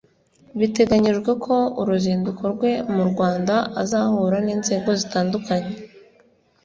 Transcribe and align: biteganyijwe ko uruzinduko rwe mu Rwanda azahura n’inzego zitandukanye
biteganyijwe 0.59 1.31
ko 1.45 1.55
uruzinduko 1.81 2.43
rwe 2.53 2.71
mu 2.93 3.03
Rwanda 3.11 3.55
azahura 3.81 4.37
n’inzego 4.45 4.89
zitandukanye 4.99 5.73